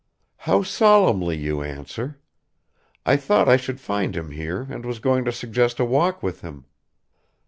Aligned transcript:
"How 0.49 0.63
solemnly 0.63 1.37
you 1.37 1.61
answer. 1.61 2.19
I 3.05 3.17
thought 3.17 3.47
I 3.47 3.55
should 3.55 3.79
find 3.79 4.15
him 4.15 4.31
here 4.31 4.63
and 4.67 4.83
was 4.83 4.97
going 4.97 5.25
to 5.25 5.31
suggest 5.31 5.79
a 5.79 5.85
walk 5.85 6.23
with 6.23 6.41
him. 6.41 6.65